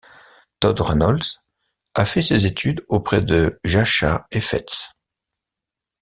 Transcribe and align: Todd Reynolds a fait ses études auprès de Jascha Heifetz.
Todd 0.59 0.79
Reynolds 0.79 1.41
a 1.93 2.05
fait 2.05 2.23
ses 2.23 2.47
études 2.47 2.83
auprès 2.87 3.21
de 3.21 3.59
Jascha 3.63 4.25
Heifetz. 4.31 4.93